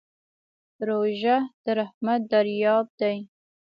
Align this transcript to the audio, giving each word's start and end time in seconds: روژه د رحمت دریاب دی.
روژه 0.87 1.37
د 1.63 1.65
رحمت 1.79 2.21
دریاب 2.31 2.85
دی. 2.99 3.17